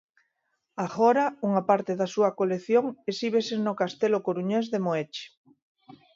[0.85, 5.25] Agora, unha parte da súa colección exhíbese no castelo coruñés de Moeche.